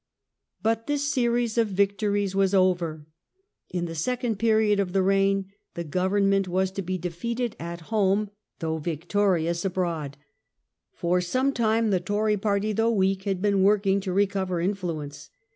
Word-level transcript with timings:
But 0.63 0.87
this 0.87 1.13
series 1.13 1.59
of 1.59 1.67
victories 1.67 2.33
was 2.35 2.55
over. 2.55 3.05
In 3.69 3.85
the 3.85 3.93
second 3.93 4.37
period 4.39 4.79
of 4.79 4.93
the 4.93 5.03
reign 5.03 5.51
the 5.75 5.83
government 5.83 6.47
was 6.47 6.71
to 6.71 6.81
be 6.81 6.97
defeated 6.97 7.55
at 7.59 7.81
A 7.81 7.85
Tory 7.85 7.99
homc 8.17 8.29
though 8.57 8.77
victorious 8.79 9.63
abroad. 9.63 10.17
For 10.91 11.21
some 11.21 11.49
reaction, 11.51 11.85
ti^e 11.85 11.91
the 11.91 11.99
Tory 11.99 12.37
party, 12.37 12.73
though 12.73 12.89
weak, 12.89 13.25
had 13.25 13.43
been 13.43 13.61
working 13.61 13.99
to 14.01 14.11
recover 14.11 14.59
influence. 14.59 15.29